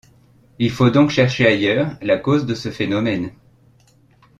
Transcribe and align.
Il 0.57 0.71
faut 0.71 0.89
donc 0.89 1.11
chercher 1.11 1.45
ailleurs 1.45 1.95
la 2.01 2.17
cause 2.17 2.47
de 2.47 2.55
ce 2.55 2.71
phénomène. 2.71 3.33